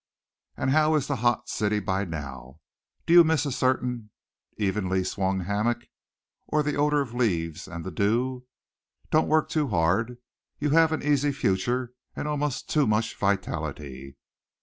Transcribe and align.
"And 0.57 0.71
how 0.71 0.95
is 0.95 1.05
the 1.05 1.17
hot 1.17 1.47
city 1.47 1.79
by 1.79 2.05
now? 2.05 2.59
Do 3.05 3.13
you 3.13 3.23
miss 3.23 3.45
a 3.45 3.51
certain 3.51 4.09
evenly 4.57 5.03
swung 5.03 5.41
hammock? 5.41 5.83
Oh, 6.51 6.63
the 6.63 6.75
odor 6.75 7.01
of 7.01 7.13
leaves 7.13 7.67
and 7.67 7.85
the 7.85 7.91
dew! 7.91 8.47
Don't 9.11 9.27
work 9.27 9.47
too 9.47 9.67
hard. 9.67 10.17
You 10.57 10.71
have 10.71 10.91
an 10.91 11.03
easy 11.03 11.31
future 11.31 11.93
and 12.15 12.27
almost 12.27 12.67
too 12.67 12.87
much 12.87 13.15
vitality. 13.15 14.17